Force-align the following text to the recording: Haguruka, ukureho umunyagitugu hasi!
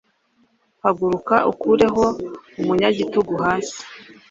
Haguruka, 0.83 1.35
ukureho 1.51 2.03
umunyagitugu 2.59 3.33
hasi! 3.43 3.79